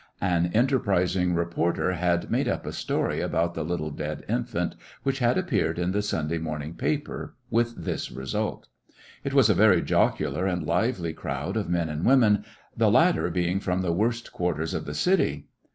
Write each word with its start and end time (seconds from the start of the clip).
An 0.21 0.47
enterprising 0.55 1.35
reporter 1.35 1.91
had 1.91 2.31
made 2.31 2.47
up 2.47 2.65
a 2.65 2.73
story 2.73 3.21
about 3.21 3.53
the 3.53 3.63
little 3.63 3.91
dead 3.91 4.25
infiint, 4.27 4.29
18 4.29 4.33
g 4.33 4.33
l[VlissionarY 4.33 4.33
in 4.33 4.41
tge 4.41 4.51
Great 4.51 4.71
West 4.71 4.99
which 5.03 5.19
had 5.19 5.37
appeared 5.37 5.77
in 5.77 5.91
the 5.91 6.01
Sunday 6.01 6.37
morning 6.39 6.73
paper, 6.73 7.35
with 7.51 7.75
this 7.83 8.11
result 8.11 8.67
It 9.23 9.35
was 9.35 9.47
a 9.51 9.53
very 9.53 9.83
jocular 9.83 10.47
and 10.47 10.65
lively 10.65 11.13
crowd 11.13 11.55
of 11.55 11.69
men 11.69 11.87
and 11.87 12.03
women, 12.03 12.43
the 12.75 12.89
lat 12.89 13.13
ter 13.13 13.29
being 13.29 13.59
from 13.59 13.81
the 13.83 13.93
worst 13.93 14.33
quarters 14.33 14.73
of 14.73 14.85
the 14.85 14.95
city. 14.95 15.45